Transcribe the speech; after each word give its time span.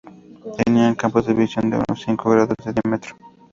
Tenían 0.65 0.95
campos 0.95 1.27
de 1.27 1.35
visión 1.35 1.69
de 1.69 1.77
unos 1.77 2.01
cinco 2.03 2.31
grados 2.31 2.55
de 2.65 2.73
diámetro. 2.73 3.15